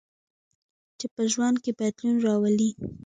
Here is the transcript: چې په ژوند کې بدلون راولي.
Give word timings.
چې 0.99 1.05
په 1.15 1.21
ژوند 1.31 1.57
کې 1.63 1.71
بدلون 1.79 2.15
راولي. 2.25 2.71